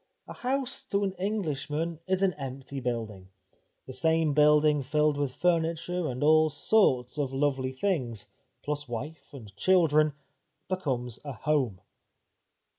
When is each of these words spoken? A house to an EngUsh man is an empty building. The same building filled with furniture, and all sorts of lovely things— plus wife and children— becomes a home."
A 0.27 0.33
house 0.33 0.81
to 0.85 1.03
an 1.03 1.11
EngUsh 1.19 1.69
man 1.69 1.99
is 2.07 2.23
an 2.23 2.33
empty 2.33 2.79
building. 2.79 3.29
The 3.85 3.93
same 3.93 4.33
building 4.33 4.81
filled 4.81 5.15
with 5.15 5.35
furniture, 5.35 6.07
and 6.09 6.23
all 6.23 6.49
sorts 6.49 7.19
of 7.19 7.31
lovely 7.31 7.71
things— 7.71 8.25
plus 8.65 8.89
wife 8.89 9.31
and 9.31 9.55
children— 9.55 10.13
becomes 10.71 11.19
a 11.23 11.33
home." 11.33 11.81